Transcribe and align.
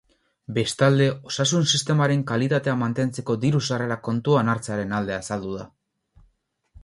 Bestalde, 0.53 1.05
osasun 1.31 1.67
sistemaren 1.77 2.23
kalitatea 2.31 2.73
mantentzeko 2.79 3.35
diru-sarrerak 3.43 4.01
kontuan 4.09 4.49
hartzearen 4.55 4.95
alde 5.01 5.17
azaldu 5.19 5.53
da. 5.59 5.67